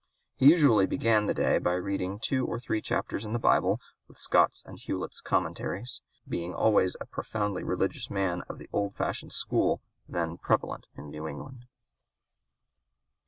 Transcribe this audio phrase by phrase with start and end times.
[0.35, 4.17] He usually began the day by reading "two or three chapters in the Bible with
[4.17, 9.79] Scott's and Hewlett's Commentaries," being always a profoundly religious man of the old fashioned school
[10.09, 11.65] then prevalent in New England.